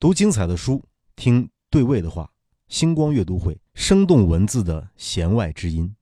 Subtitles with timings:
[0.00, 0.82] 读精彩的书，
[1.14, 2.30] 听对味的话。
[2.70, 5.92] 星光阅读会，生动文字的弦外之音。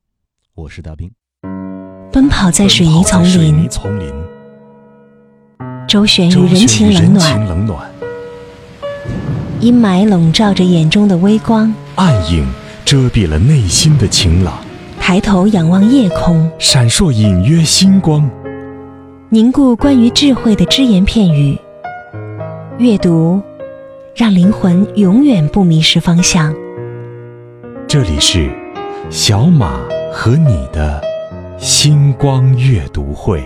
[0.54, 1.10] 我是大兵。
[2.12, 4.14] 奔跑在水泥丛林，丛林，
[5.88, 7.90] 周旋于人情冷暖，
[9.58, 12.46] 阴霾笼罩着眼中的微光，暗影
[12.85, 14.65] 遮蔽了内心的晴朗。
[15.01, 18.30] 抬头仰望夜空，闪烁隐约星光，
[19.29, 21.59] 凝固关于智慧的只言片语。
[22.79, 23.43] 阅读。
[24.19, 26.52] 让灵魂永远不迷失方向。
[27.88, 28.51] 这里是
[29.09, 29.79] 小马
[30.12, 31.01] 和你的
[31.56, 33.41] 星光阅读会。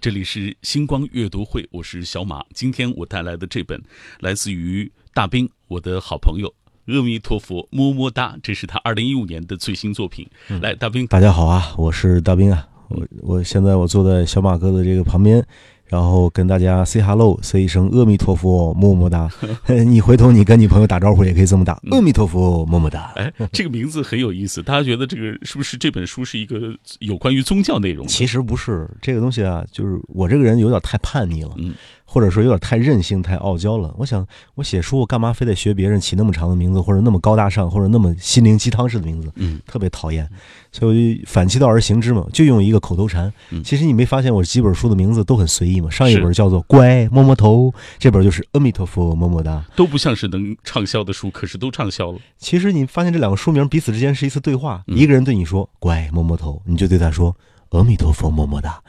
[0.00, 2.42] 这里是星光阅读会，我是小马。
[2.54, 3.78] 今天我带来的这本
[4.20, 6.50] 来自于大兵，我的好朋友。
[6.86, 8.36] 阿弥陀佛，么么哒！
[8.42, 10.28] 这是他二零一五年的最新作品。
[10.60, 15.44] 来，大兵，大家好啊，我是大兵啊，我我现在我坐在小马哥的这个旁边。
[15.86, 19.30] 然后跟大家 say hello，say 一声阿弥陀佛，么么哒。
[19.86, 23.12] 你回头你跟你朋友打招呼也可以这么打，阿弥陀佛，么么哒。
[23.14, 28.06] 哎，这个名字很有意思，大家觉得这个是不是这本书是一个有关于宗教内容？
[28.06, 31.74] 其实不是，这个东西啊，就是我这个人有点太叛逆了，嗯，
[32.12, 33.90] 或者说有点太任性、太傲娇了。
[33.96, 39.32] 我想，我写书，我干嘛非得学别人起那么长的名字，或者那么高大上，或者那么心灵鸡汤式的名字？
[39.36, 40.28] 嗯，特别讨厌。
[40.70, 43.32] 所以我就反其道而行之嘛，就用一个口头禅。
[43.64, 45.88] 其实你没发现我几本书的名字都很随意吗？
[45.88, 47.68] 上一本叫做《乖摸摸头》，
[47.98, 52.18] 这本就是阿弥陀佛么么哒，都不像是能畅销的书，可是都畅销了。
[52.36, 57.34] 其实你发现这两个书名彼此之间是一次对话，一个人对你说“乖摸摸头”，你就对他说
[57.72, 58.82] “阿弥陀佛么么哒”。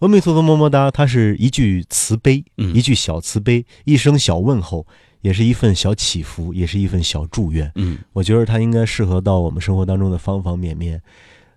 [0.00, 4.86] 阿弥陀佛么么哒，它是一句慈悲，一句小慈悲，一声小问候。
[5.22, 7.72] 也是一份小祈福，也是一份小祝愿。
[7.74, 11.02] 嗯，我觉得它应该适合到我们生活当中的方方面面。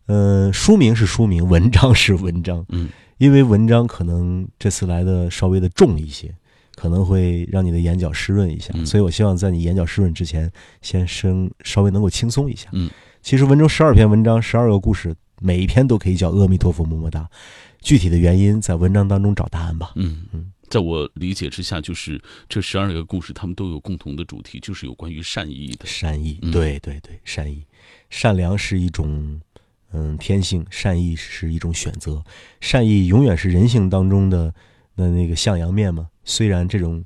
[0.07, 2.66] 呃，书名是书名，文章是文章。
[2.69, 6.33] 嗯，因为文章可能这次来的稍微的重一些，
[6.73, 8.73] 可能会让你的眼角湿润一下。
[8.85, 10.51] 所以我希望在你眼角湿润之前，
[10.81, 12.69] 先生稍微能够轻松一下。
[12.72, 12.89] 嗯，
[13.22, 17.29] 其实文中十二篇文章，十二个故事，每一篇都可以叫阿弥陀佛么么哒。
[17.81, 19.94] 具体的原因在文章当中找答案吧。
[19.95, 20.51] 嗯嗯。
[20.69, 25.88] 在我理解之下，就是这十二个故事，他们都有共同的主题，就是有关于善意的。
[25.88, 27.66] 善意，对对对，善意，
[28.11, 29.41] 善良是一种
[29.91, 32.23] 嗯天性，善意是一种选择，
[32.61, 34.53] 善意永远是人性当中的
[34.94, 36.07] 那那个向阳面嘛。
[36.23, 37.03] 虽然这种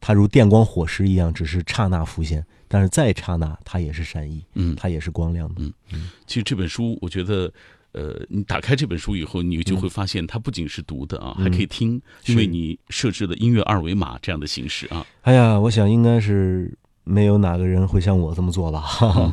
[0.00, 5.56] 它如电光火石一样，只是刹那浮现，但是再刹那，它也是善意，嗯，它也是光亮的。
[5.58, 7.52] 嗯嗯，其实这本书，我觉得。
[7.94, 15.04] 呃，你打开这本书以后，你就会发现它不仅是读的啊，还可以听，因为你设置了音乐二维码这样的形式啊。
[15.20, 16.74] 哎呀，我想应该是
[17.04, 18.82] 没有哪个人会像我这么做吧。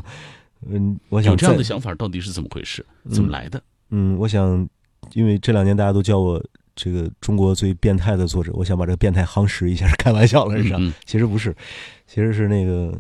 [0.68, 2.86] 嗯，我想有这样的想法到底是怎么回事？
[3.10, 3.64] 怎么来的？
[3.92, 4.68] 嗯，我想，
[5.14, 6.44] 因为这两年大家都叫我
[6.76, 10.78] 这个中国最变态的作者，我想把这个变态夯实一下，开玩笑了是吧？
[11.06, 11.56] 其实不是，
[12.06, 12.94] 其实是那个，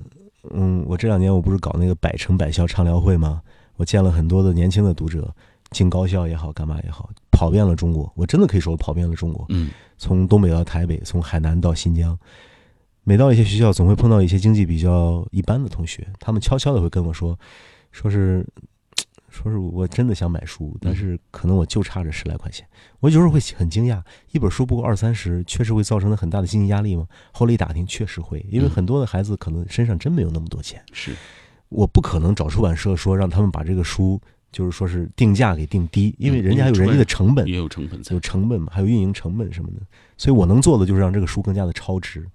[0.51, 3.41] 嗯，我这两年我不是搞那个百城百校畅聊会吗？
[3.75, 5.33] 我见了很多的年轻的读者。
[5.71, 9.45] 进高校也好，干嘛也好，跑遍了中国，我真的可以说跑遍了中国。
[9.49, 9.69] 嗯，
[9.99, 12.17] 从东北到台北，从海南到新疆，
[13.03, 17.37] 每到一些学校，总会碰到一些经济比较一般的同学，他们悄悄的会跟我说，
[17.91, 18.43] 说是，
[19.29, 22.67] 说是我真的想买书，但是可能我就差这十来块钱。
[22.99, 24.01] 我有时候会很惊讶，
[24.31, 27.07] 一本书不过二三十，确实会造成了很大的经济压力吗？
[27.31, 30.81] 后来一打听，确实会，因为很多的孩子可能身上真没有那么多钱。
[30.91, 31.15] 是，
[31.69, 34.19] 我不可能找出版社说让他们把这个书。
[34.51, 39.77] 就是说是定价给定低，因为人家还有人家的成本，也有成本，有成本嘛，还有运营成本什么的。
[40.17, 42.25] 所以我能做的就是让这个书更加的超值。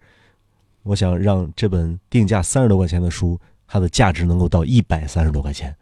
[0.85, 5.75] 我想让这本定价三十多块钱的书，它的价值能够到一百三十多块钱。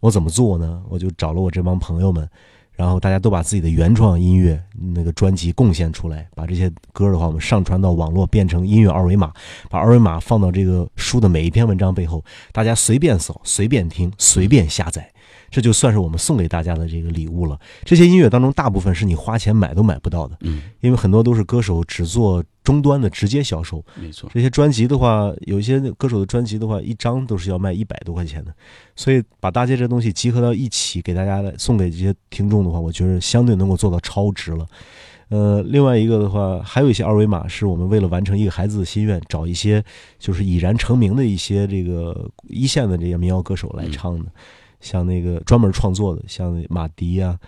[0.00, 0.82] 我怎么做呢？
[0.88, 2.28] 我就找了我这帮朋友们，
[2.74, 4.62] 然后大家都把自己的原创音乐
[4.94, 9.32] 那个专辑贡献出来，把这些歌的话我们上传到网络，变成音乐二维码，
[9.70, 15.10] 把二维码放到这个书的每一篇文章背后，大家随便扫、随便听、随便下载。
[15.48, 17.58] 这就算是我们送给大家的这个礼物了。
[17.84, 23.82] 这些音乐当中，大部分是你花钱买都买不到的，嗯，因为很多都是歌手只做终端的直接销售。
[23.94, 28.52] 没错，这些专辑的话，有一些歌手的专辑的话，一张都是要卖一百多块钱的。
[28.96, 34.66] 所以把大家这东西集合到一起，给大家送给这些听众的话，我觉得相对能够做到超值了。
[35.28, 39.84] 呃，另外一个的话，还有一些二维码是我们为了完成一个孩子的心愿，找一些
[40.18, 44.26] 就是已然成名的一些这个一线的这些民谣歌手来唱的。
[44.80, 47.38] 像那个专门创作的，像马迪啊，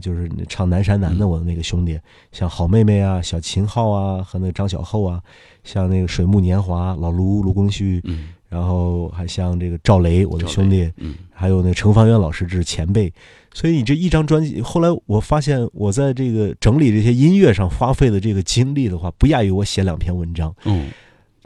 [0.00, 1.98] 就是唱《南山南》的我的那个兄弟，
[2.32, 5.20] 像好妹妹啊、小秦昊啊和那个张小厚啊，
[5.64, 13.12] 像那个水木年华、老卢卢庚戌，嗯，然后还像这个赵雷，我的兄弟，嗯，还有那程方圆老师，这是前辈。
[13.54, 20.54] 所以你这一张专辑，后来我发现我在这个整理这些音乐上花费的这个精力的话，不亚于我写两篇文章。
[20.64, 20.90] 嗯，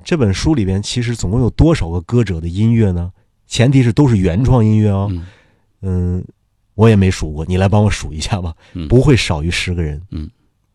[0.02, 3.12] 这本书里边其实总共有多少个歌者的音乐呢？
[3.46, 5.10] 前提是都是原创音乐哦。
[5.82, 6.24] 嗯，
[6.80, 8.54] 我也没数过，你来帮我数一下吧。
[8.88, 10.00] 不会少于十个人。
[10.10, 10.30] 嗯。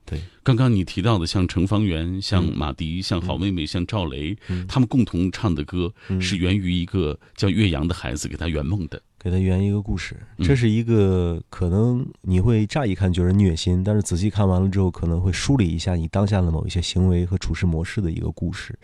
[0.08, 4.38] 对，刚刚你提到的像程方圆、像马迪、像好妹妹、像赵雷，
[4.68, 5.92] 他们共同唱的歌
[6.22, 10.16] 是源于一个叫岳阳的孩子给他圆梦的，给他圆一个故事。
[10.44, 18.78] 这是一个可能你会乍一看觉得虐心，但是仔细看完了之后，可能会梳理一下你当下的某一些行为和处事模式的一个故事。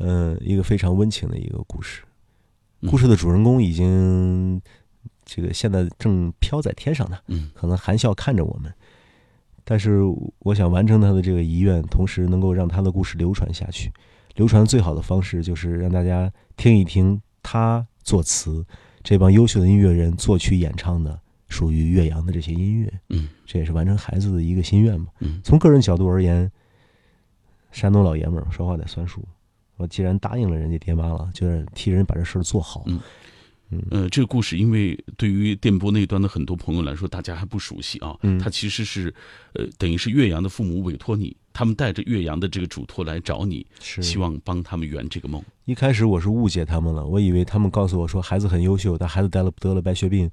[0.00, 2.02] 嗯，一个非常温情的一个故事。
[2.88, 4.60] 故事的主人公已经
[5.32, 8.72] 这个现在正飘在天上呢，嗯，可能含笑看着我们。
[9.62, 10.00] 但是
[10.40, 13.92] 我想完成他的这个遗愿，同时能够让他的故事流传下去。
[14.34, 18.66] 流传最好的方式就是让大家听一听他作词，
[19.04, 21.16] 这帮优秀的音乐人作曲演唱的
[21.48, 22.92] 属于岳阳的这些音乐。
[23.10, 25.06] 嗯，这也是完成孩子的一个心愿嘛。
[25.20, 26.50] 嗯，从个人角度而言，
[27.70, 29.22] 山东老爷们儿说话得算数。
[29.76, 32.82] 我既然答应了人家爹妈了，就是替人把这事儿做好。
[32.86, 32.98] 嗯。
[33.90, 38.16] 呃，这个故事因为对于电波那端的很多朋友来说，大家还不熟悉啊。
[38.22, 39.14] 嗯，他其实是，
[39.54, 45.40] 呃，等于是岳阳的父母委托你，他们带着岳阳的这个嘱托来找你，是希望帮他们圆这个梦。
[45.66, 50.28] 一开始我是误解他们了，我以为他们告诉我说孩子很优秀，但孩子得了得了白血病，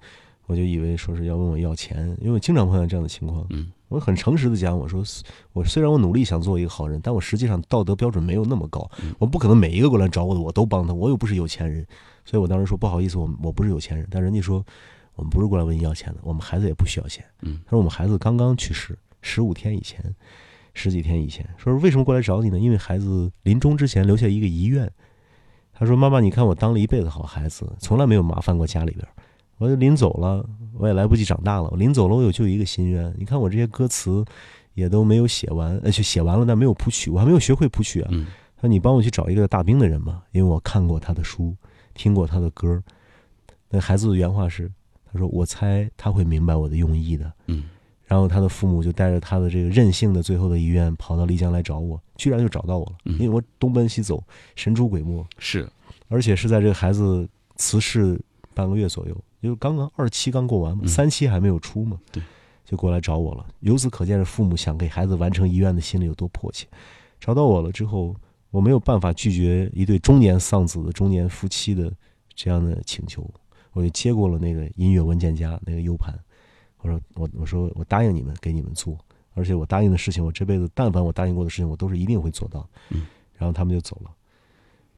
[0.48, 3.46] 我就以为说是要问我要钱，因为我经常碰到这样的情况。
[3.52, 5.04] 嗯，我很诚实的讲，我说
[5.54, 8.90] 我虽然我努力想做一个好人，但我实际上道德标准没有那么高，
[9.20, 11.86] 我不可能每一个过来找我的我都帮他，我又不是有钱人。
[12.30, 14.62] 所以我当时说不好意思，我我不是有钱人，但人家说
[15.16, 17.24] 我们不是过来问你要钱的，我们孩子也不需要钱。
[17.44, 20.14] 嗯，他说我们孩子刚刚去世，十五天以前，
[20.74, 22.60] 十几天以前，说为什么过来找你呢？
[22.60, 24.92] 因为孩子临终之前留下一个遗愿。
[25.72, 29.08] 他说妈妈，你看我当了一辈子好孩子，从来没有麻烦过家里边。
[29.58, 31.70] 我就临走了，我也来不及长大了。
[31.72, 33.12] 我临走了，我有就一个心愿。
[33.18, 34.24] 你看我这些歌词
[34.74, 38.10] 也都没有写完，而且写完了，但没有谱曲，我还没有学会谱曲啊。
[38.56, 41.56] 他说你帮我去找一个大兵的人吧，因为我看过他的书。
[41.98, 42.82] 听过他的歌，
[43.70, 44.72] 那孩子的原话是
[45.12, 47.64] ：“他说我猜他会明白我的用意的。”嗯，
[48.06, 52.96] 然后他的父母就带着他的这个任性的最后的遗愿，跑到丽江来找我，居然就找到我了。
[53.04, 54.24] 因为我东奔西走，
[54.56, 55.68] 神出鬼没，是，
[56.08, 58.18] 而且是在这个孩子辞世
[58.54, 62.24] 半个月左右，就是刚刚二期刚过完嘛，三期还没有出嘛，对，
[62.64, 63.46] 就过来找我了。
[63.62, 66.68] 由此可见，这父母想给孩子完成遗愿的心里有多迫切。
[67.20, 68.16] 找到我了之后。
[68.50, 71.92] 我没有办法拒绝一对中年丧子的中年夫妻的
[72.34, 73.30] 这样的请求，
[73.74, 76.18] 我就接过了那个音乐文件夹那个 U 盘。
[76.80, 78.98] 我说我我说我答应你们给你们做，
[79.34, 82.68] 而且我答应的事情，我这辈子但凡我答应过的事情，我都是一定会做到。
[82.90, 83.06] 嗯，
[83.36, 84.12] 然后他们就走了。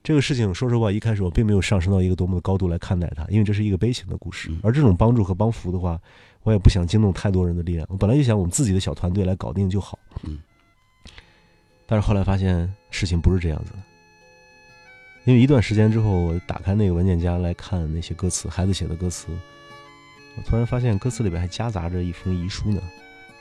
[0.02, 4.50] 这个事情说实话，一开始我并没有上升到一个多么的高度来看待它，因为这是一个悲情的故事。
[4.62, 6.00] 而这种帮助和帮扶的话，
[6.44, 7.86] 我也不想惊动太多人的力量。
[7.90, 9.98] 我本来就想我们自己的小团队来搞定就好。
[10.24, 10.40] 嗯。
[11.90, 13.80] 但是后来发现事情不是这样子的，
[15.26, 19.28] 因为一段时间之后，我打开那个文件夹来看那些歌词，孩子写的歌词，
[20.38, 22.80] 我突然发现歌词里边还夹杂着一封遗书呢。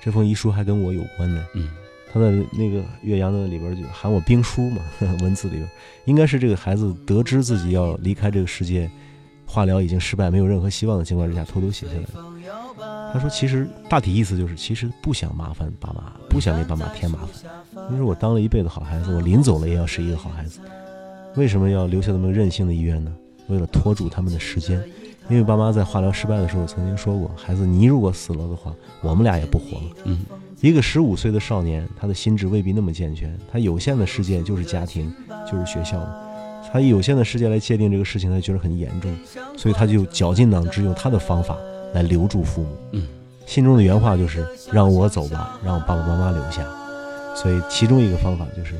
[0.00, 1.46] 这封遗书还跟我有关呢。
[1.54, 1.68] 嗯，
[2.10, 4.82] 他在那个岳阳的里边就喊我兵书嘛，
[5.20, 5.68] 文字里边
[6.06, 8.90] 应该是这个孩子得知自己要离开这个世界，
[9.48, 12.08] 化疗已经失败，没有任何希望的情况之下，偷偷写下来的。
[13.12, 17.50] 他说：“其实大体意思就是，其实不想麻烦爸妈，不想给爸妈添麻烦。
[17.90, 20.60] 因为我当了一辈子好孩子，我临走了也要是一个好孩子。
[21.34, 23.10] 为什么要留下那么任性的意愿呢？
[23.48, 24.82] 为了拖住他们的时间。
[25.30, 29.96] 因为爸妈在化疗失败的时候曾经说过：孩子，你如果死了的话，我们俩也不活了。
[30.04, 30.24] 嗯，
[30.60, 35.12] 一个十五岁的少年，他的心智未必那么健全，他有限的世界就是家庭，
[35.50, 35.98] 就是学校，
[36.72, 39.10] 他以有限的世界来界定这个事情，他觉得很严重，
[39.56, 41.56] 所以他就绞尽脑汁用他的方法。”
[41.94, 43.08] 来留住父母，嗯，
[43.46, 46.62] 心中的原话就是让我走吧，让爸爸妈妈留下。
[47.34, 48.74] 所以其中一个方法就是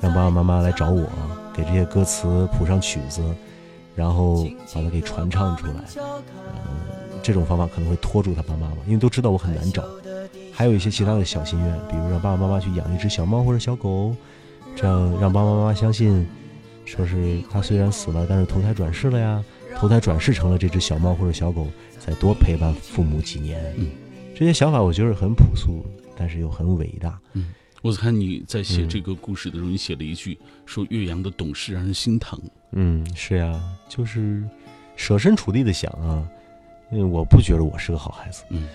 [0.00, 1.04] 让爸爸妈妈来找我，
[1.52, 3.20] 给这些歌词谱上曲子，
[3.96, 5.72] 然后把它给传唱出来。
[5.96, 9.82] 嗯，这种方法可能会拖住他爸妈妈，因为都知道我很难找。
[10.52, 14.14] 还有一些其他的小心愿，比如让爸爸妈妈去养一只小猫或者小狗，
[14.76, 16.24] 这样让爸爸妈妈相信，
[16.84, 19.44] 说是他虽然死了，但是投胎转世了呀，
[19.76, 21.66] 投胎转世成了这只小猫或者小狗。
[22.06, 23.90] 再多陪伴父母几年，嗯，
[24.34, 25.82] 这些想法我觉得很朴素，
[26.14, 27.18] 但是又很伟大。
[27.32, 27.46] 嗯，
[27.80, 30.36] 我看你在写这个故事的时候，你写了一句
[30.66, 32.38] 说岳阳的懂事让人心疼。
[32.72, 34.44] 嗯，是呀，就是
[34.96, 36.28] 设身处地的想啊，
[36.92, 38.44] 因为我不觉得我是个好孩子。
[38.50, 38.68] 嗯，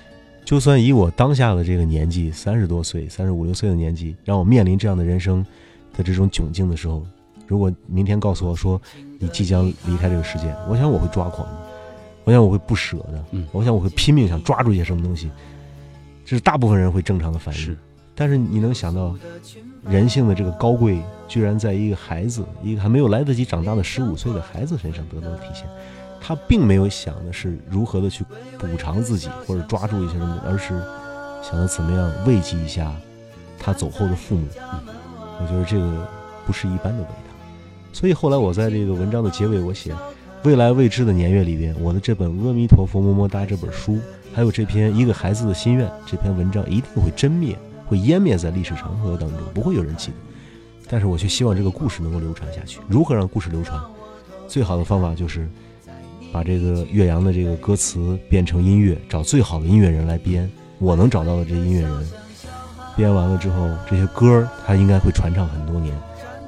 [0.43, 5.45] 就算以我当下的这个年纪，三十多岁、三十五六岁的年纪，让我面临这样的人生
[5.95, 7.05] 的这种窘境的时候，
[7.50, 8.79] 如果明天告诉我说
[9.18, 11.58] 你即将离开这个世界，我想我会抓狂的，
[12.24, 15.32] 我想我会不舍的，嗯我想我会拼命想抓住一些什么东西，
[16.24, 17.60] 这是大部分人会正常的反应。
[17.60, 17.75] 是，
[18.13, 19.15] 但是你能想到
[19.84, 25.65] 人性的这个高贵，居然在一个孩子，一个还没有来得及长大的十五岁的孩子身上得到了体现。
[26.22, 28.24] 他并没有想的是如何的去
[28.60, 30.79] 补偿自己，或者抓住一些什么，而是
[31.41, 32.94] 想着怎么样慰藉一下
[33.58, 34.46] 他走后的父母。
[35.41, 36.08] 我觉得这个
[36.46, 37.28] 不是一般的伟大。
[37.91, 39.93] 所以后来我在这个文章的结尾，我写
[40.43, 44.00] 未来未知的年月里边，我的这本《阿弥陀佛么么哒》这本书，
[44.34, 50.13] 还有这篇《一个孩子的心愿》这篇文章，一定会真灭，会湮灭在历史长河当中，不会有人记得。
[50.88, 52.79] 但是我却希望这个故事能够流传下去。
[52.88, 53.79] 如何让故事流传？
[54.48, 55.48] 最好的方法就是
[56.31, 60.50] 把这个岳阳的这个歌词变成音乐，找最好的音乐人来编。
[60.79, 62.10] 我能找到的这音乐人，
[62.96, 65.93] 编完了之后，这些歌儿它应该会传唱很多年。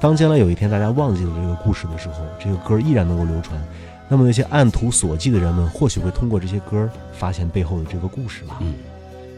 [0.02, 3.56] 当将来有一天大家忘记了这个故事的时候，这个歌依然能够流传。
[4.10, 8.58] 那么那些按图索骥的人们，或许会通过这些歌发现背后的这个故事吧。
[8.62, 8.74] 嗯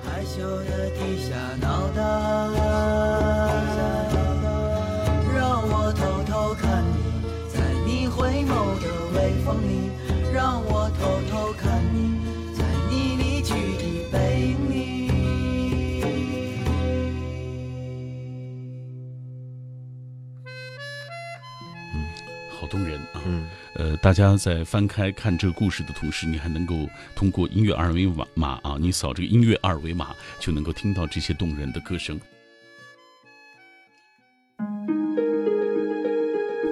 [0.05, 2.01] 害羞的低下脑袋，
[5.33, 8.51] 让我偷偷看你，在你回眸
[8.81, 9.91] 的微风里，
[10.33, 10.82] 让我
[24.03, 26.75] 大家在翻开看这个故事的同时，你还能够
[27.15, 30.09] 通过音乐二维码啊，你扫这个音乐二维码，
[30.41, 32.19] 就能够听到这些动人的歌声。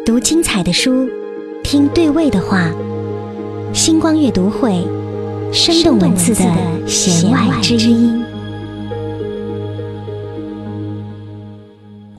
[0.06, 1.10] 读精彩的书，
[1.64, 2.70] 听对味的话。
[3.74, 4.84] 星光阅读会，
[5.54, 8.22] 生动文字的弦外之音。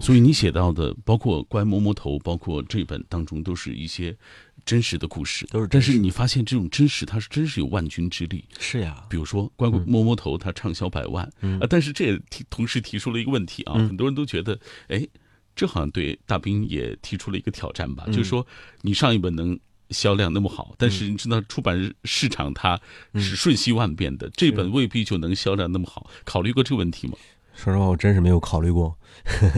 [0.00, 4.16] 所以你写到的，包括乖摸摸头，包括这本当中，都是一些
[4.64, 5.46] 真实的故事。
[5.46, 8.44] 都是但是你发现这种真实，它是真是有万钧之力。
[8.58, 15.06] 是呀，比如说关摸摸头，它畅销百万、嗯啊，但是这也提同时提出了一个问题啊，嗯很多人都觉得，哎，
[15.54, 18.46] 这好像对大兵也提出了一个挑战吧，嗯就是说
[18.82, 19.58] 你上一本能。
[19.90, 22.80] 销量那么好，但是你知道出版市场它
[23.16, 26.08] 是瞬息万变的，这本未必就能销量那么好。
[26.24, 27.14] 考虑过这个问题吗？
[27.54, 28.94] 说实话，我真是没有考虑过，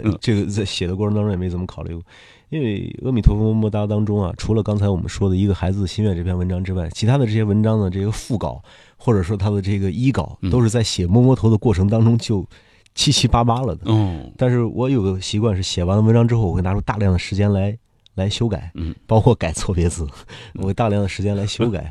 [0.02, 2.02] 嗯 这个在写的过程当中也没怎么考虑过。
[2.50, 8.62] 因为《阿弥陀佛么么哒》当中啊，除了刚才我们说的一个孩子的心愿这篇文章之外，其他的这些文章的这个副稿，
[8.96, 12.46] 或者说他的这个一稿，嗯都是在写摸摸头的过程当中就
[12.94, 13.90] 七七八八了的。
[13.90, 17.76] 哦，但是我有个习惯是，写完了文章之后，我会拿出大量的时间来
[18.14, 20.06] 来修改，嗯，包括改错别字，
[20.54, 21.90] 我会大量的时间来修改。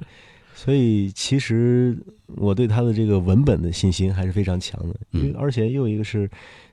[0.56, 1.98] 所以其实
[2.36, 5.36] 我对他的这个文本的信心还是非常强的，因为嗯。
[5.38, 6.30] 而且又一个是，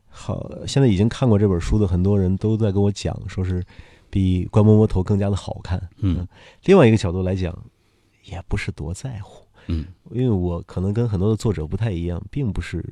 [0.08, 3.64] 好，现在已经看过这本书的很多人都在跟我讲，说是
[4.10, 5.80] 比关摸摸头更加的好看。
[5.98, 6.26] 嗯。
[6.64, 7.56] 另外一个角度来讲，
[8.24, 9.86] 也不是多在乎，嗯。
[10.10, 12.84] 因为我可能跟很多的作者不太一样，并不是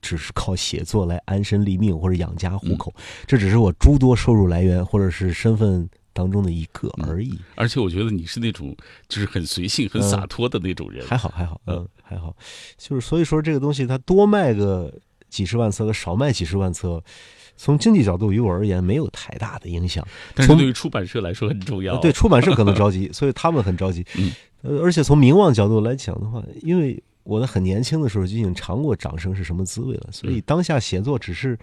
[0.00, 2.92] 只是靠写作来安身立命或者养家糊口，
[3.26, 7.38] 这只是我诸多收入来源或者是身份当中的一个而已。
[7.56, 8.74] 而且我觉得你是那种
[9.08, 11.06] 就是很随性、很洒脱的那种人。
[11.06, 12.34] 还好，还好，嗯，还好，
[12.78, 14.90] 就是所以说这个东西它多卖个
[15.28, 17.02] 几十万册和少卖几十万册，
[17.56, 20.06] 从经济角度于我而言没有太大的影响。
[20.34, 21.94] 但是对于出版社来说很重要。
[21.94, 24.06] 呃对，出版社可能着急， 所以他们很着急。
[24.16, 31.58] 嗯，呃，而且从名望角度来讲的话，因为我在很年轻的时候就已经尝过掌声是什么滋味了，所以嗯当下写作只是。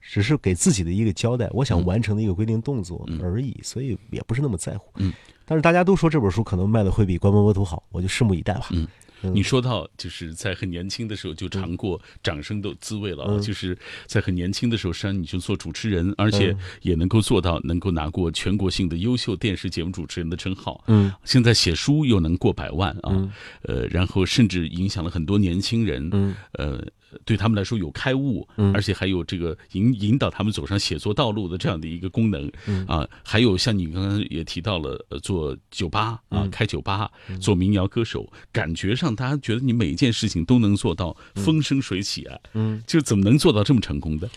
[0.00, 1.84] 只是给自己的一个交代，我想嗯。
[1.84, 3.20] 完成的一个规定动作嗯。
[3.22, 4.90] 而已，所以也不是那么在乎。
[4.96, 5.12] 嗯，
[5.44, 8.68] 但是大家都说这本书可能卖的会比《关门摸头》好，我就拭目以待吧。
[8.70, 8.86] 嗯。
[9.22, 9.34] 嗯。
[9.34, 13.76] 你说到就是在很年轻的时候就尝过掌声的滋味了就是
[14.06, 16.58] 在很年轻的时候，实际上你就做主持人，而且嗯。
[16.82, 20.84] 也能够做到能够拿过全国性的优秀电视节目主持人的称号。
[20.86, 21.12] 嗯。
[21.24, 23.32] 现在写书又能过百万啊，嗯。
[23.62, 26.36] 呃，然后甚至影响了很多年轻人，嗯。
[26.52, 26.84] 呃，
[27.24, 37.10] 对他们来说有开悟，嗯而且还有这个引引导他们走上写作道路的这样的一个功能，嗯啊，还有像你刚刚也提到了，呃，做酒吧啊，嗯开酒吧，
[37.40, 44.28] 做民谣歌手，感觉上大家觉得你每一件事情都能做到风生水起啊，嗯，就怎么能做到这么成功的？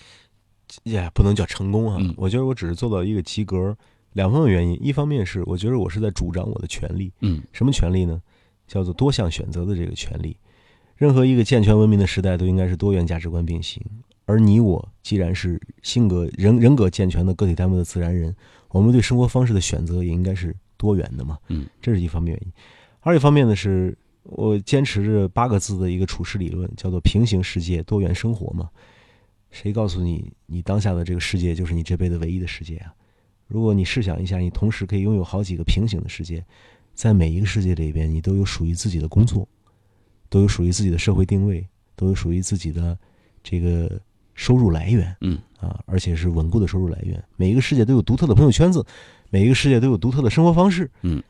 [0.84, 1.98] 也不能叫成功啊。
[2.00, 3.76] 嗯我觉得我只是做到一个及格，
[4.14, 4.78] 两方面原因。
[4.82, 8.22] 一方面是我觉得我是在主张我的权利，嗯什么权利呢？
[8.68, 10.38] 叫做多项选择的这个权利。
[11.02, 13.84] 任何一个健全文明的时代都应该是多元价值观并行。
[14.26, 18.36] 而你我既然是性格人人格健全的个体单位的自然人，
[18.70, 21.40] 我们对生活方式的选择也应该是多元的嘛。
[21.48, 22.54] 嗯，这是一方面原因。
[23.00, 28.70] 二一方面呢，是我坚持着八个字的一个处世理论，叫做平行世界、多元生活嘛。
[29.50, 32.94] 谁告诉你，你当下的这个世界就是你这辈子唯一的世界啊？
[33.48, 36.46] 如果你试想一下，你同时可以拥有好几个平行的世界，
[36.94, 39.48] 在每一个世界里边，你都有属于自己的工作，
[40.32, 41.64] 都有属于自己的社会定位，
[41.96, 42.98] 都有属于自己的
[43.44, 44.02] 这个
[44.34, 47.24] 收入来源，嗯啊，而且是稳固的收入来源。
[47.36, 48.84] 每一个世界都有独特的朋友圈子，
[49.30, 51.22] 每一个世界都有独特的生活方式，嗯，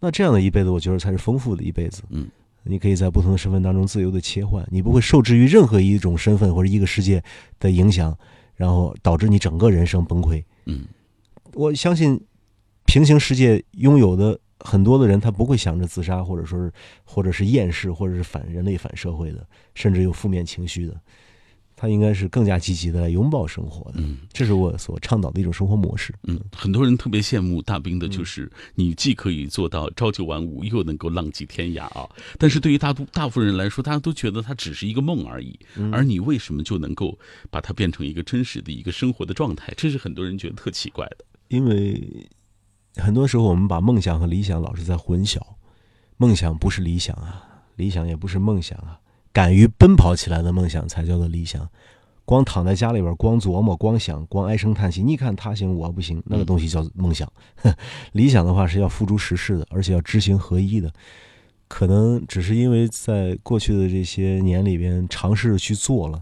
[0.00, 2.26] 那这样的一辈子，我觉得才是丰富的一辈子，嗯。
[2.62, 7.22] 你可以在不同的身份当中自由的切换，你不会受制于任何一种身份或者一个世界
[7.58, 8.14] 的影响，
[8.54, 10.44] 然后导致你整个人生崩溃。
[10.66, 10.84] 嗯，
[11.54, 12.20] 我相信
[12.84, 16.72] 平行世界拥有的很多的人，他不会想着自杀，或者说是
[17.04, 21.00] 或者是厌世，或者是反人类、反社会的，甚至有负面情绪的。
[21.76, 26.14] 他应该是更加积极的来拥抱生活的，嗯，这是我所倡导的一种生活模式。
[26.24, 32.06] 嗯，很多人特别羡慕大兵的，就是你既可以做到朝九晚五，又能够浪迹天涯啊。
[32.36, 35.58] 但是对于大多大部分人来说，大家都觉得它只是一个梦而已。
[35.90, 37.18] 而你为什么就能够
[37.50, 39.72] 把它变成一个真实的一个生活的状态？
[39.74, 41.24] 这是很多人觉得特奇怪的。
[41.48, 42.28] 因为
[43.00, 45.38] 很多时候我们把梦想和理想老是在混淆，
[46.18, 47.42] 梦想不是理想啊，
[47.76, 49.00] 理想也不是梦想啊。
[49.32, 51.68] 敢于奔跑起来的梦想才叫做理想，
[52.24, 57.32] 光躺在家里边，光琢磨，光想，光唉声叹气，你看他行我不行，那个东西叫梦想。
[58.12, 60.92] 理想的话是要付诸实施的，而且要知行合一的。
[61.68, 66.20] 可能只是因为在过去的这些年里边尝试去做了，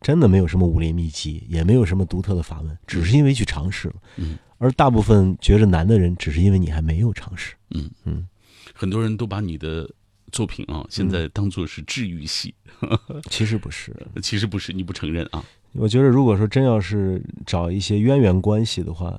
[0.00, 3.94] 真的没有什么武林秘籍，也没有什么独特的法门，只是因为去尝试了。
[4.16, 7.54] 嗯，而大部分觉着难的人，只是因为你还没有尝试。
[7.70, 8.26] 嗯嗯，
[8.74, 9.88] 很多人都把你的。
[10.32, 12.52] 作品啊，现在当做是治愈系，
[13.30, 15.42] 其实不是， 其实不是，你不承认啊？
[15.72, 19.18] 我觉得，如果说真要是找一些渊源关系的话，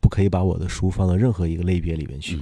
[0.00, 2.40] 不可以把我的书放到任何一个类别里面去。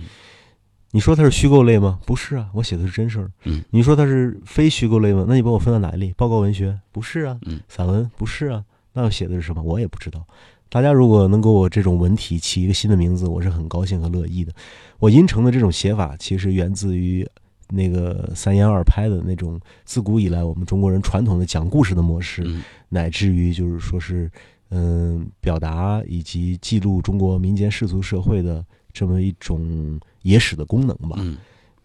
[0.93, 1.99] 你说它是虚构类吗？
[2.05, 3.31] 不是啊，我写的是真事儿。
[3.45, 5.25] 嗯，你说它是非虚构类吗？
[5.29, 6.13] 那你把我分到哪一类？
[6.17, 6.79] 报告文学？
[6.93, 7.39] 不是啊。
[7.47, 8.11] 嗯，散文？
[8.17, 8.65] 不是啊。
[8.93, 9.63] 那我写的是什么？
[9.63, 10.27] 我也不知道。
[10.69, 14.53] 大家如果能给我这种文体起一个新的名字，我是很高兴和乐意的。
[14.99, 17.29] 我阴城的这种写法，其实源自于。
[17.73, 22.45] 那个三言二拍的那种，自古以来我们中国人传统的讲故事的模式，
[22.89, 24.29] 乃至于就是说是，
[24.71, 31.17] 嗯，表达以及记录中国民间世俗社会的这么一种野史的功能吧。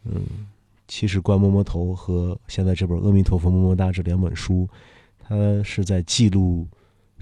[0.04, 0.24] 嗯，
[0.88, 4.68] 其实《观摸摸头》和现在这本《阿弥陀佛么么哒》这两本书，
[5.20, 6.68] 它是在记录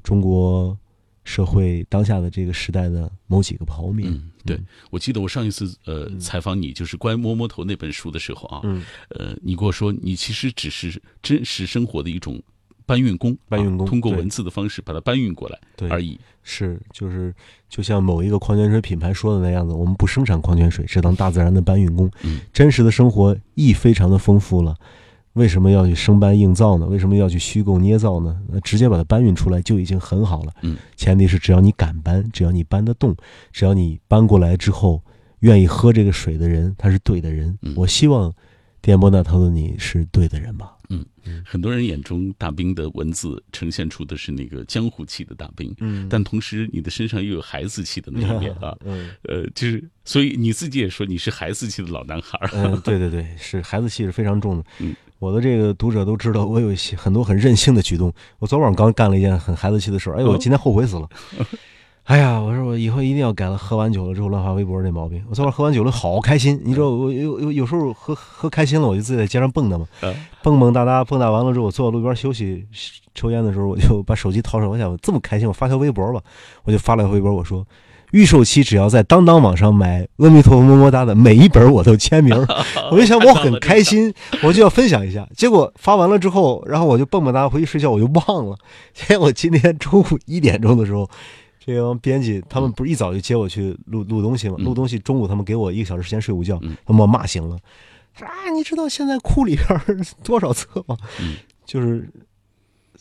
[0.02, 0.78] 中国。
[1.26, 12.44] 社会当下的这个时代的某几个剖面，嗯，对，我记得我上一次呃采访你，就是乖摸摸头那本书的时候啊，嗯，呃，你跟我说，你其实只是真实生活的一种
[12.86, 16.20] 搬运工，搬运工，通过文字的方式把它搬运过来而已。
[16.44, 17.34] 是，就是
[17.70, 22.12] 就像某一个矿泉水品牌说的那样子，我们不生产矿泉水，只当大自然的搬运工。
[22.24, 24.76] 嗯，真实的生活亦非常的丰富了。
[25.34, 26.86] 为什么要去生搬硬造呢？
[26.86, 28.40] 为什么要去虚构捏造呢？
[28.50, 30.54] 那直接把它搬运出来就已经很好了。
[30.62, 33.16] 嗯，前提是只要你敢搬，只要你搬得动，
[33.52, 35.02] 只要你搬过来之后
[35.40, 37.58] 愿意喝这个水的人，他是对的人。
[37.76, 38.32] 我希望
[38.80, 40.73] 电波那头的你是对的人吧。
[41.54, 48.76] 嗯，很多人眼中大兵的文字呈现出的是那个江湖气的大兵，嗯，但同时你的身上又有孩子气的那一面啊。
[48.84, 52.40] 嗯，呃，就是所以你自己也说你是孩子气的老男孩。
[52.54, 54.64] 嗯，对对对，是孩子气是非常重的。
[54.80, 54.96] 嗯。
[55.20, 58.14] 我的这个读者都知道，我有一些很多很任性的举动。
[58.40, 61.08] 我昨晚刚干了一件很孩子气的事儿，哎呦，我今天后悔死了。
[62.04, 65.24] 哎呀，我说我以后一定要改了，喝完酒了之后乱发微博那毛病。
[65.30, 66.60] 我昨晚喝完酒了，好开心。
[66.66, 69.88] 你知道我有有有时候喝喝开心了，我就自己在街上蹦跶嘛，
[70.42, 72.66] 蹦蹦哒哒，蹦跶完了之后，我坐在路边休息
[73.16, 76.20] 抽烟的时候，我就把手机掏出来，我想我这么开心，我发条微博吧。
[76.64, 77.66] 我就发了微博，我说。
[78.12, 82.36] 预售期只要在当当网上买《阿弥陀佛么么哒》的每一本，我都签名。
[82.92, 84.14] 我就想我很开心，
[84.44, 85.28] 我就要分享一下。
[85.36, 88.56] 结果发完了之后，然后我就蹦蹦哒回去睡觉，我就忘了。
[88.94, 91.10] 结果今天中午一点钟的时候，
[91.66, 94.58] 这帮编辑他们不是一早就接我去录录东西吗？
[94.60, 97.58] 录东西，中午他们给我一个小时时间睡午觉，他们我骂醒了。
[98.14, 99.66] 说啊，你知道现在库里边
[100.24, 100.98] 多少册吗？
[101.66, 102.10] 就是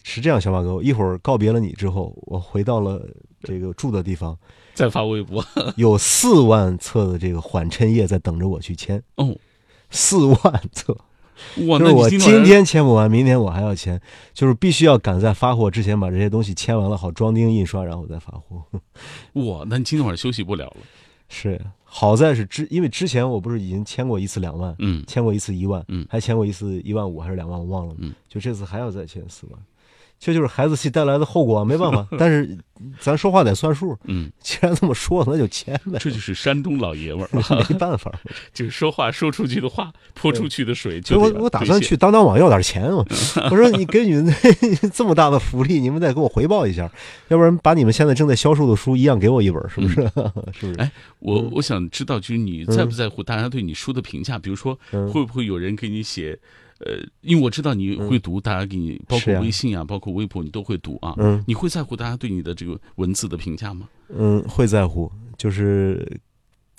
[0.05, 3.05] 是这样，小马哥，一会儿告别了你之后，我回到了
[3.43, 4.39] 这个住的地方。
[4.75, 5.45] 再发微博，
[5.77, 9.37] 有四万册的这个缓称页在等着我去签哦，
[9.91, 10.97] 四万册，
[11.69, 11.79] 哇！
[11.79, 14.01] 就是我今天签不完，明天我还要签，
[14.33, 18.63] 就是必须要赶在发货之前把这些东西签完了，好装订印刷，然后再发货。
[19.45, 19.65] 哇！
[19.67, 20.77] 那你今天晚上休息不了了。
[21.29, 29.59] 是，好在是之，因为之前我不是已经签过一次两万，嗯，签过一次一万，嗯，还签过一次一万五还是两万，我忘了，嗯，就这次还要再签四万。
[30.25, 32.07] 这就是孩子气带来的后果啊，没办法。
[32.17, 32.57] 但是
[33.01, 37.29] 咱说话得算数，嗯，既然这么说，那就签呗，这就是山东老爷们儿，
[37.69, 38.13] 没办法。
[38.55, 43.05] 就是说话说出去的话，泼出去的水就所以我我打算去当当网要点钱嘛。
[43.51, 44.33] 我说你给你们
[44.95, 46.89] 这么大的福利，你们得给我回报一下，
[47.27, 49.95] 要不然把你们现在正在销售的书一样给我一本，是不是？
[50.53, 50.75] 是不是？
[50.79, 54.39] 哎，我我想知道，就是你在不在乎大家对你书的评价？
[54.39, 54.79] 比如说，
[55.13, 56.39] 会不会有人给你写？
[56.85, 61.15] 呃，因为我知道你会读，大家给你包括微信啊，包括微博，你都会读啊。
[61.19, 63.89] 嗯，你会在乎大家对你的这个文字的评价吗？
[64.09, 66.21] 嗯，会在乎，就是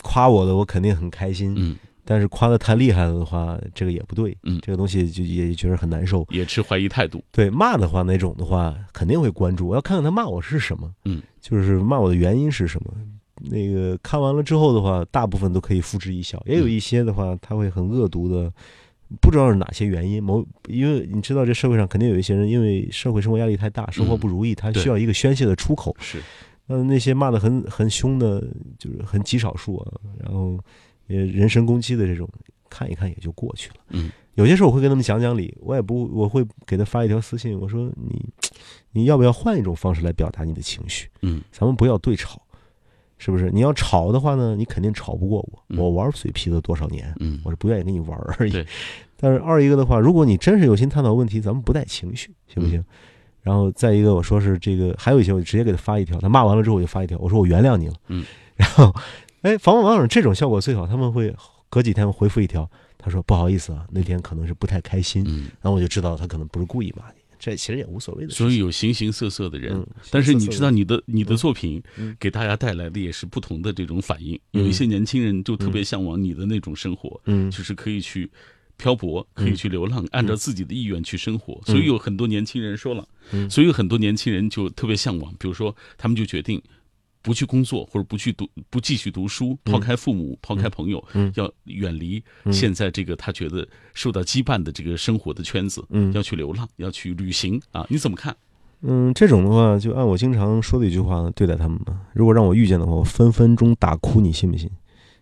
[0.02, 1.54] 夸我的，我肯定很开心。
[1.58, 4.38] 嗯，但是夸的太厉害了的话，这个也不对。
[4.44, 7.24] 嗯，这个东西就也觉得很难受，也持怀疑态度。
[7.32, 10.92] 对，骂的话那种的话，肯定会关注，我要看看他骂我是什么。
[11.06, 12.94] 嗯，就是骂我的原因是什么。
[13.46, 18.52] 那个看完了之后的话，大部分都可以付之一笑，也有一些的话，他会很恶毒的。
[19.22, 25.96] 不知道是哪些原因，某因为你知道，这社会上肯定有一些人，因为社会生活压力太大，生活不如意，他需要一个宣泄的出口。
[26.00, 26.20] 是，
[26.66, 28.42] 那那些骂的很很凶的，
[28.80, 29.92] 就是很极少数啊。
[30.20, 30.60] 然后
[31.08, 32.28] 也人身攻击的这种，
[32.70, 33.76] 看一看也就过去了。
[33.90, 38.26] 嗯，有些时候我会跟他们讲讲理，我也不我会给他发一条私信，我说你
[38.92, 41.08] 你要不要换一种方式来表达你的情绪？
[41.22, 42.42] 嗯，咱们不要对吵。
[43.24, 44.54] 是不是你要吵的话呢？
[44.54, 45.78] 你肯定吵不过我。
[45.78, 48.66] 我玩嘴皮子多少年，嗯，我是不愿意跟你玩而已。
[49.16, 52.84] 但是二一个的话，如果你真是有心探讨问题，咱们不带情绪，行不行？
[53.42, 57.94] 然后再一个，我说是这个，还有一些我就直接给他发一条，他骂完了之后我就发一条，我说我原谅你了。
[58.10, 58.26] 嗯。
[58.58, 58.94] 然后，
[59.44, 61.34] 哎，访问网友这种效果最好，他们会
[61.70, 65.24] 隔几天回复一条，他说不好意思啊，那天可能是不太开心。
[65.26, 65.50] 嗯。
[65.62, 67.23] 然后我就知道他可能不是故意骂你。
[67.44, 71.84] 这其实也无所谓的，所以有形形色色的人，但是你知道，你的你的作品
[72.18, 74.40] 给大家带来的也是不同的这种反应。
[74.52, 78.32] 有一些年轻人就特别向往你的那种生活，嗯，就是可以去
[78.78, 81.62] 漂泊，可以去流浪，按照自己的意愿去生活。
[81.66, 83.06] 所以有很多年轻人说了，
[83.50, 86.62] 所以有很多年轻人就特别向往，比如说他们就决定。
[87.24, 91.04] 不去工作，或者不去读，不继续读书，抛开父母，抛开朋友，
[91.36, 95.84] 要远离现在这个他觉得受到羁绊的这个生活的圈子，
[96.14, 97.88] 要去流浪，要去旅行啊？
[97.90, 98.36] 你怎么看？
[98.82, 101.98] 嗯，这种的话，就按我经常说的一句话对待他们吧。
[102.14, 104.70] 如果让我遇见的话，我分分钟打哭，你信不信？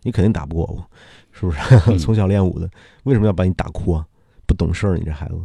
[0.01, 0.89] 你肯定打不过我，
[1.31, 1.59] 是不是？
[1.99, 2.67] 从小练武的，
[3.03, 4.03] 为什么要把你打哭啊？
[4.47, 5.35] 不懂事儿，你这孩子。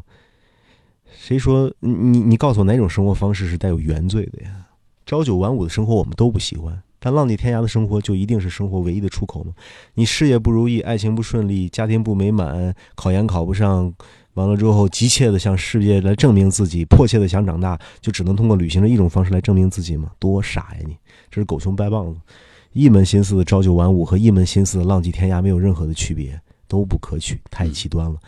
[1.14, 4.65] 谁说你你你告诉我哪种生活方式是带有原罪的呀？
[5.06, 9.52] 朝九晚五的生活我们都不喜欢，但浪迹天涯的生活就一定是生活唯一的出口吗？
[9.94, 13.94] 你事业不如意，爱情不顺利，家庭不美满，考研考不上，
[14.34, 20.10] 完了之后急切的向世界来证明自己，迫切的想长大，就只能通过旅行的一种方式来证明自己吗？
[20.18, 20.96] 多傻呀你！
[21.30, 22.18] 这是狗熊掰棒子，
[22.72, 28.18] 一门心思的朝九晚五和一门心思的浪迹天涯没有任何的区别，都不可取，太极端了。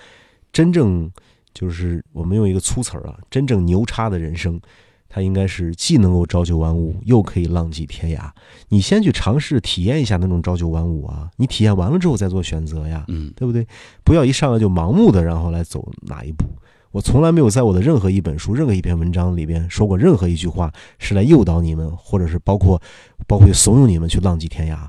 [0.53, 1.11] 真正
[1.53, 4.61] 就是我们用一个粗词儿啊，真正牛叉的人生。
[5.09, 8.31] 他应该是既能够朝九晚五，又可以浪迹天涯。
[8.69, 11.31] 你先去尝试体验一下那种朝九晚五啊！
[11.37, 13.67] 你体验完了之后再做选择呀，嗯，对不对？
[14.05, 16.45] 不要一上来就盲目的，然后来走哪一步。
[16.91, 22.81] 我从来没有在我的任何一本书、任何一篇文章里边说过任何一句话是来诱导你们，或者是包括
[23.27, 24.87] 包括怂恿你们去浪迹天涯。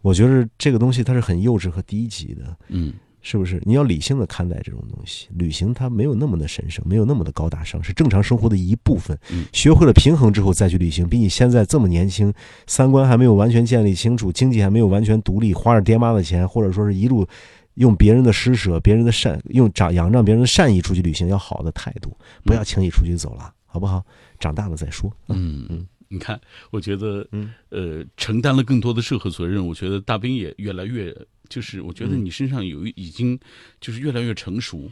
[0.00, 2.92] 我觉得这个东西它是很幼稚和低级的，嗯。
[3.30, 3.60] 是不是？
[3.66, 5.28] 你要理性的看待这种东西。
[5.34, 9.18] 旅行它没有那么的神圣，没有那么的高大上，是正常生活的一部分。
[9.52, 12.32] 学会了平衡之后再去旅行，比你现在这么年轻，
[12.66, 17.28] 三观还没有完全建立清楚，经济还没有完全独立，花着爹妈的钱，或者说是一路
[17.74, 24.02] 用别人的施舍、别人的善，用长仰仗别人的善意出去旅行，要好的态度，不要轻易出去走了，好不好？
[24.40, 25.12] 长大了再说。
[25.28, 26.40] 嗯嗯，你看，
[26.70, 31.14] 我觉得，嗯呃，承担了更多的社会责任，我觉得大兵也越来越。
[31.48, 33.40] 就是我觉得你身上有已经
[33.80, 34.82] 就是越来越成熟，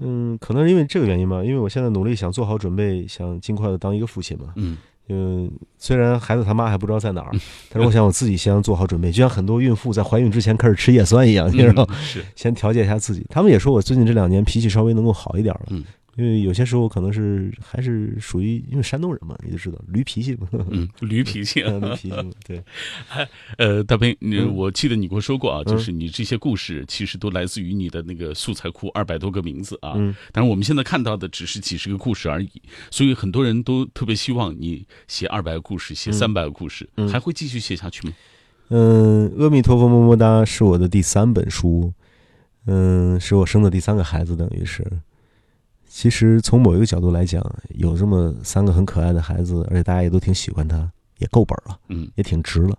[0.00, 7.30] 嗯，可能是因为这个原因吧，因为我现在努力想做好准备，想尽快的当一个父亲嘛，嗯，嗯，虽然孩子他妈还不知道在哪儿，
[7.68, 13.26] 但是我想我自己先做好准备，就像很多孕妇在怀孕之前开始吃叶酸一样，你知道，是先调节一下自己。
[13.28, 15.84] 他们也说我最近这两年脾气稍微能够好一点了，嗯。
[16.16, 20.48] 因为有些时候可能是还是属于因为山东人嘛，你就知道驴脾气嘛。
[20.70, 22.12] 嗯， 驴脾气，驴脾气。
[22.44, 22.62] 对，
[23.56, 29.94] 呃，大斌，你我记得你跟我说过啊，就是你这些故事其实都来自于你的那个素材库二百多个名字啊。
[29.96, 30.14] 嗯。
[30.32, 32.50] 但是我们现在看到的只是几十个故事而已，
[32.90, 38.12] 所以很多人都特别希望你写二百个故事，写三百个故事，还会继续写下去吗？
[38.68, 41.92] 嗯，阿弥陀佛，么么哒，是我的第三本书，
[42.66, 44.84] 嗯，是我生的第三个孩子，等于是。
[45.92, 52.78] 其实从某一个角度来讲，有这么三个很可爱的孩子，而且大家也都挺喜欢他，也够本了，嗯，也挺值了。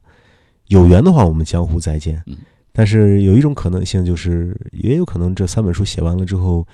[0.67, 2.23] 有缘的话，我们江湖再见。
[2.25, 2.37] 嗯，
[2.71, 6.65] 但是有一种可能性，就是也有可能这三本书写完了之后，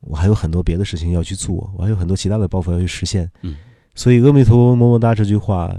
[0.00, 3.30] 我还有很多别的事情要去做，我还有很多其他的抱负要去实现。
[3.42, 3.54] 嗯，
[3.94, 5.70] 所以阿弥陀佛么么哒这句话，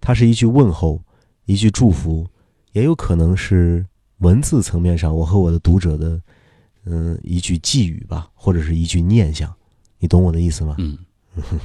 [0.00, 1.02] 它是一句问候，
[1.46, 2.24] 一句祝福，
[2.72, 3.84] 也有可能是
[4.18, 6.20] 文字层面上我和我的读者的，
[6.90, 9.54] 嗯，一句寄语吧，或者是一句念想。
[9.98, 10.76] 你懂我的意思吗？
[10.78, 10.96] 嗯，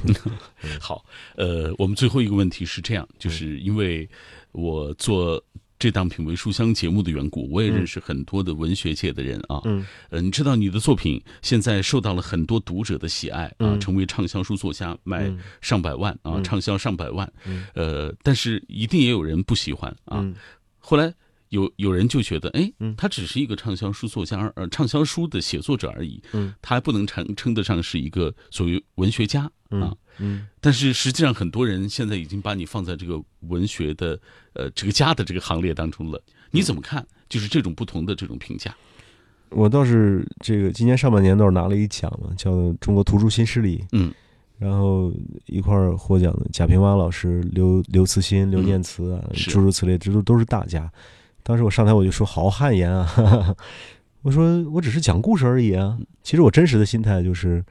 [0.80, 1.04] 好，
[1.36, 4.08] 呃，我们最后一个问题是这样，就是因为
[4.52, 5.42] 我做
[5.78, 9.60] 这档品味书香节目的缘故，我也认识很多的文学界的人啊。
[9.64, 17.30] 嗯，呃，你知道你的作品现在受到了很多读者的喜爱啊，嗯成为畅销书作家，卖嗯上百万啊，嗯畅销上百万。
[17.44, 20.18] 嗯呃，但是一定也有人不喜欢啊。
[20.20, 20.34] 嗯
[20.86, 21.14] 后来
[21.54, 29.50] 有有人就觉得，哎嗯，他只是一个畅销书作家而，呃，畅销书的写作者而已，嗯，他还不能称称得上是一个所谓文学家啊。
[29.70, 34.18] 嗯嗯但是实际上，很多人现在已经把你放在这个文学的
[34.54, 36.20] 呃这个家的这个行列当中了。
[36.50, 37.06] 你怎么看？
[37.28, 38.74] 就是这种不同的这种评价。
[39.50, 43.84] 我倒是这个今年上半年倒是拿了一奖嘛，叫中国图书新势力。
[43.92, 44.12] 嗯，
[44.58, 45.12] 然后
[45.46, 50.90] 一块儿获奖的贾平凹老师、刘刘慈欣、刘念慈啊，诸如此类，这都都是大家。
[51.44, 53.56] 当时我上台我就说好汗颜啊，哈 哈
[54.22, 55.96] 我说我只是讲故事而已啊。
[56.22, 57.62] 其实我真实的心态就是，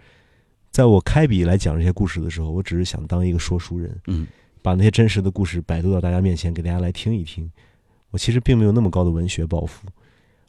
[0.71, 4.25] 在我开笔来讲这些故事的时候，我只是想当一个说书人，嗯
[4.61, 7.51] 把那些真实的故事摆渡到大家面前，给大家来听一听。
[8.11, 9.87] 我其实并没有那么高的文学抱负，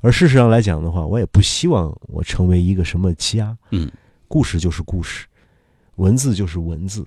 [0.03, 3.57] 而事实上来讲的话，我也不希望我成为一个什么家。
[3.71, 3.91] 嗯，
[4.29, 5.27] 故事就是故事，
[5.97, 7.07] 文字就是文字，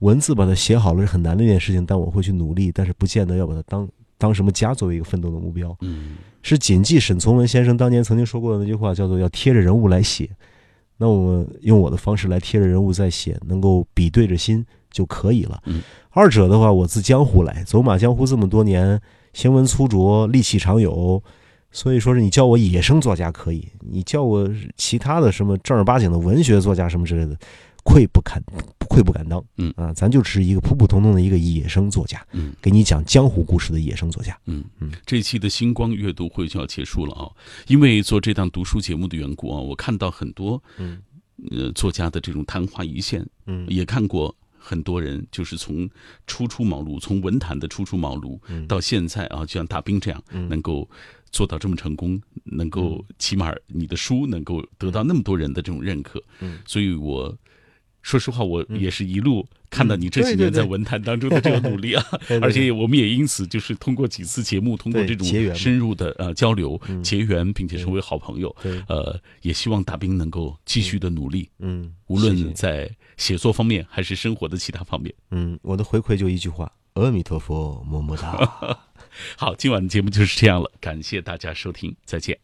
[0.00, 3.88] 文字把它写好了是很难的一件事情，但我会去努力，但是不见得要把它当
[4.24, 5.76] 当什么家作为一个奋斗的目标。
[5.82, 10.28] 嗯是谨记沈从文先生当年曾经说过的那句话，叫做要贴着人物来写。
[10.98, 15.62] 那我们用我的方式来贴着人物在写，能够比对着心就可以了。
[15.64, 19.00] 嗯，二者的话，我自江湖来，走马江湖这么多年，
[19.32, 21.22] 行文粗拙，力气常有，
[21.72, 27.34] 所以说是你叫我野生作家可以，你叫我其他的什么正儿八经的文学作家什么之类的，
[27.84, 28.42] 愧不敢
[28.88, 29.44] 愧不敢当。
[29.58, 29.72] 嗯。
[29.76, 32.52] 啊，咱就是一个普普通通的一个野生作家，嗯。
[32.60, 34.36] 给你讲江湖故事的野生作家。
[34.46, 34.64] 嗯。
[34.80, 37.30] 嗯，这一期的星光阅读会就要结束了啊，
[37.68, 41.00] 因为做这档读书节目的缘故啊，我看到很多嗯。
[41.50, 43.66] 呃作家的这种昙花一现，嗯。
[43.68, 45.88] 也看过很多人就是从
[46.26, 48.66] 初出茅庐，从文坛的初出茅庐嗯。
[48.66, 50.48] 到现在啊，就像大兵这样，嗯。
[50.48, 50.88] 能够
[51.32, 56.60] 做到这么成功，能够起码你的书能够得到那么多人的这种认可，嗯。
[56.64, 57.36] 所以我
[58.04, 62.04] 说实话，我也是一路看到你这几年在文坛当中的这个努力啊，
[62.42, 68.54] 而且我们也因此就是通过几次节目，通过这种深入的呃交流嗯结缘，并且成为好朋友。
[68.62, 75.12] 对，呃，也希望大兵能够继续的努力，嗯，无论在写作方面还是生活的其他方面。
[75.30, 78.78] 嗯，我的回馈就一句话：阿弥陀佛，么么哒。
[79.38, 82.38] 好，今晚的节目就是这样了，感谢大家收听，再见。